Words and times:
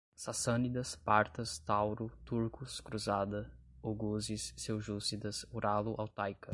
Sassânidas, 0.15 0.95
Partas, 0.95 1.59
Tauro, 1.59 2.11
turcos, 2.25 2.79
cruzada, 2.81 3.51
oguzes, 3.83 4.51
seljúcidas, 4.57 5.45
uralo-altaica 5.53 6.49